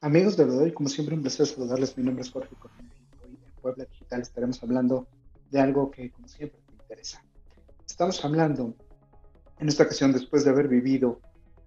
[0.00, 1.98] Amigos de Bedoy, como siempre un placer saludarles.
[1.98, 5.08] Mi nombre es Jorge Cornel y hoy en Puebla Digital estaremos hablando
[5.50, 7.24] de algo que como siempre me interesa.
[7.84, 8.76] Estamos hablando
[9.58, 11.20] en esta ocasión después de haber vivido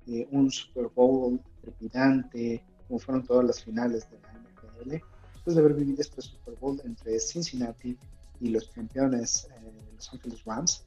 [0.08, 4.92] eh, un Super Bowl trepidante, como fueron todas las finales de la NFL,
[5.34, 7.98] después de haber vivido este Super Bowl entre Cincinnati
[8.40, 10.86] y los campeones eh, Los Angeles Rams,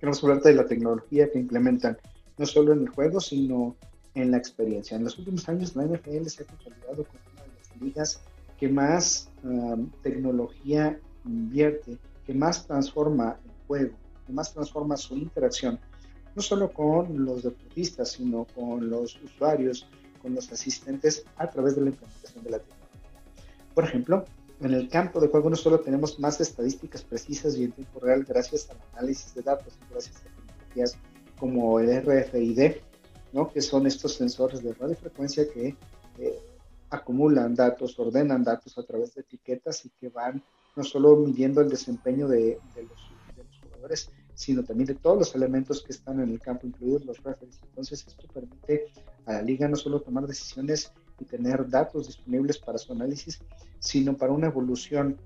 [0.00, 1.98] queremos hablar de la tecnología que implementan
[2.38, 3.76] no solo en el juego, sino
[4.16, 4.96] en la experiencia.
[4.96, 8.20] En los últimos años la NFL se ha consolidado como una de las ligas
[8.58, 15.78] que más um, tecnología invierte, que más transforma el juego, que más transforma su interacción,
[16.34, 19.86] no solo con los deportistas, sino con los usuarios,
[20.22, 23.10] con los asistentes a través de la implementación de la tecnología.
[23.74, 24.24] Por ejemplo,
[24.62, 28.24] en el campo de juego no solo tenemos más estadísticas precisas y en tiempo real
[28.24, 30.96] gracias al análisis de datos, gracias a tecnologías
[31.38, 32.76] como el RFID,
[33.52, 35.76] que son estos sensores de radiofrecuencia que
[36.18, 36.38] eh,
[36.90, 40.42] acumulan datos, ordenan datos a través de etiquetas y que van
[40.74, 43.10] no solo midiendo el desempeño de, los,
[43.62, 47.60] jugadores, sino también de todos los elementos que están en el campo, incluidos los referees.
[47.62, 48.86] Entonces, esto permite
[49.26, 53.38] a la liga no solo tomar decisiones y tener datos disponibles para su análisis,
[53.78, 55.18] sino para una evolución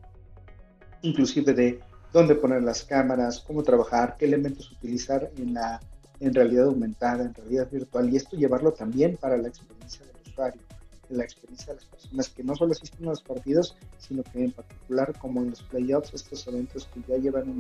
[1.02, 1.80] inclusive de
[2.12, 5.80] dónde poner las cámaras, cómo trabajar, qué elementos utilizar en la
[6.20, 10.62] en realidad aumentada, en realidad virtual, y esto llevarlo también para la experiencia del usuario,
[11.08, 14.52] la experiencia de las personas que no solo asisten a los partidos, sino que en
[14.52, 17.50] particular como en los playoffs, estos eventos que ya llevan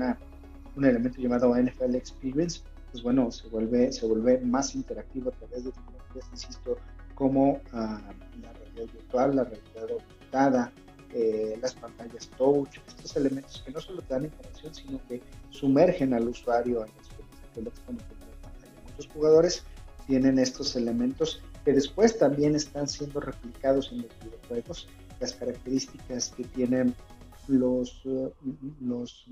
[0.76, 2.60] un elemento llamado NFL Experience,
[2.92, 6.76] pues bueno, se vuelve, se vuelve más interactivo a través de tecnologías, insisto,
[7.14, 8.00] como ah,
[8.40, 10.72] la realidad virtual, la realidad aumentada,
[11.12, 16.14] eh, las pantallas touch, estos elementos que no solo te dan información, sino que sumergen
[16.14, 17.70] al usuario en la experiencia que lo
[19.06, 19.64] que jugadores
[20.06, 24.88] tienen estos elementos que después también están siendo replicados en los videojuegos.
[25.20, 26.94] Las características que tienen
[27.48, 28.32] los, uh,
[28.80, 29.28] los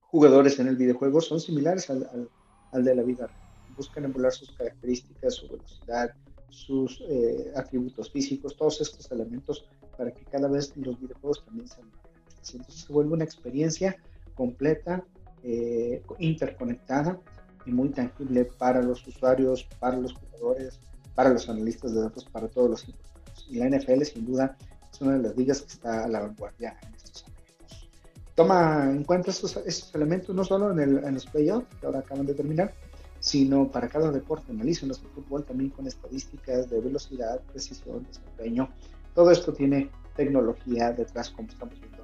[0.00, 2.28] jugadores en el videojuego son similares al,
[2.72, 3.28] al, de la vida
[3.76, 6.10] Buscan emular sus características, su velocidad,
[6.50, 9.64] sus eh, atributos físicos, todos estos elementos
[9.96, 13.96] para que cada vez los videojuegos también sean más Entonces se vuelve una experiencia
[14.34, 15.04] completa,
[15.42, 17.20] eh, interconectada,
[17.66, 20.80] y muy tangible para los usuarios, para los jugadores,
[21.14, 23.46] para los analistas de datos, para todos los involucrados.
[23.48, 24.56] Y la NFL, sin duda,
[24.92, 27.88] es una de las ligas que está a la vanguardia en estos aspectos.
[28.34, 29.58] Toma en cuenta estos,
[29.94, 32.74] elementos no solo en, el, en los playoffs, que ahora acaban de terminar,
[33.20, 34.50] sino para cada deporte.
[34.50, 38.68] Analícenlos el fútbol también con estadísticas de velocidad, precisión, desempeño.
[39.14, 42.02] Todo esto tiene tecnología detrás, como estamos viendo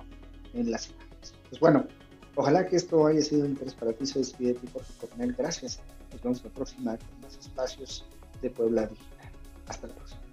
[0.55, 1.35] en las imágenes.
[1.49, 1.87] Pues bueno,
[2.37, 4.07] Ojalá que esto haya sido de interés para ti.
[4.07, 4.67] Se despide tu
[5.01, 5.35] Coronel.
[5.37, 5.81] Gracias.
[6.13, 8.05] Nos vemos la próxima con más espacios
[8.43, 9.31] de Puebla Digital.
[9.67, 10.26] Hasta la próxima.